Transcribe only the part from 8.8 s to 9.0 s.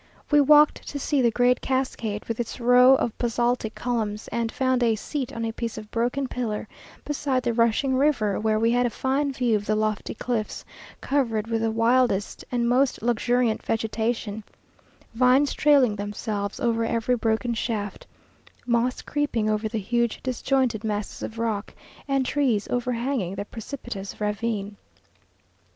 a